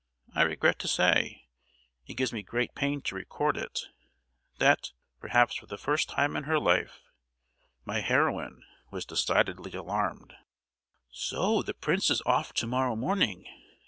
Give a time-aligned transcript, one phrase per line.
[0.33, 6.09] I regret to say—it gives me great pain to record it—that, perhaps for the first
[6.09, 7.03] time in her life,
[7.85, 10.33] my heroine was decidedly alarmed.
[11.11, 13.45] "So the prince is off to morrow morning!